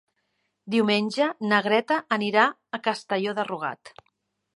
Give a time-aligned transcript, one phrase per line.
[0.75, 2.45] Diumenge na Greta anirà
[2.79, 3.93] a Castelló de Rugat.